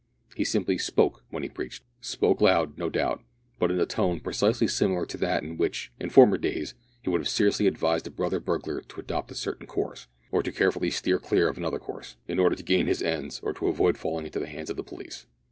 [0.35, 3.21] He simply spoke when he preached spoke loud, no doubt,
[3.59, 7.21] but in a tone precisely similar to that in which, in former days, he would
[7.21, 11.19] have seriously advised a brother burglar to adopt a certain course, or to carefully steer
[11.19, 14.39] clear of another course, in order to gain his ends or to avoid falling into
[14.39, 15.27] the hands of the police.